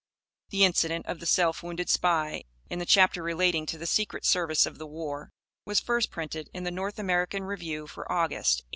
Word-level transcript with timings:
The 0.49 0.65
incident 0.65 1.05
of 1.05 1.19
the 1.19 1.27
self 1.27 1.61
wounded 1.61 1.87
spy, 1.87 2.45
in 2.71 2.79
the 2.79 2.87
chapter 2.87 3.21
relating 3.21 3.67
to 3.67 3.77
the 3.77 3.85
secret 3.85 4.25
service 4.25 4.65
of 4.65 4.79
the 4.79 4.87
war, 4.87 5.29
was 5.63 5.79
first 5.79 6.09
printed 6.09 6.49
in 6.55 6.63
the 6.63 6.71
North 6.71 6.97
American 6.97 7.43
Review 7.43 7.85
for 7.85 8.11
August, 8.11 8.61
1891. 8.65 8.69